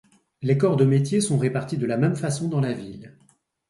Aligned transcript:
Les 0.41 0.57
corps 0.57 0.77
de 0.77 0.83
métier 0.83 1.21
sont 1.21 1.37
répartis 1.37 1.77
de 1.77 1.85
la 1.85 1.95
même 1.95 2.15
façon 2.15 2.47
dans 2.47 2.59
la 2.59 2.73
ville. 2.73 3.15